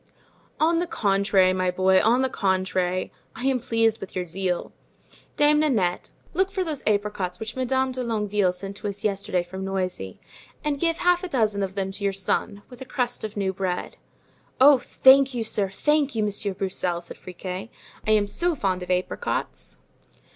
"On 0.59 0.79
the 0.79 0.87
contrary, 0.87 1.53
my 1.53 1.69
boy, 1.69 2.01
on 2.01 2.23
the 2.23 2.27
contrary, 2.27 3.11
I 3.35 3.45
am 3.45 3.59
pleased 3.59 3.99
with 4.01 4.15
your 4.15 4.25
zeal. 4.25 4.71
Dame 5.37 5.59
Nanette, 5.59 6.09
look 6.33 6.49
for 6.49 6.63
those 6.63 6.81
apricots 6.87 7.39
which 7.39 7.55
Madame 7.55 7.91
de 7.91 8.01
Longueville 8.01 8.51
sent 8.51 8.77
to 8.77 8.87
us 8.87 9.03
yesterday 9.03 9.43
from 9.43 9.63
Noisy 9.63 10.19
and 10.63 10.79
give 10.79 10.97
half 10.97 11.23
a 11.23 11.27
dozen 11.29 11.61
of 11.61 11.75
them 11.75 11.91
to 11.91 12.03
your 12.03 12.13
son, 12.13 12.63
with 12.67 12.81
a 12.81 12.85
crust 12.85 13.23
of 13.23 13.37
new 13.37 13.53
bread." 13.53 13.97
"Oh, 14.59 14.79
thank 14.79 15.35
you, 15.35 15.43
sir, 15.43 15.69
thank 15.69 16.15
you, 16.15 16.23
Monsieur 16.23 16.55
Broussel," 16.55 16.99
said 17.01 17.15
Friquet; 17.17 17.69
"I 18.07 18.09
am 18.09 18.25
so 18.25 18.55
fond 18.55 18.81
of 18.81 18.89
apricots!" 18.89 19.81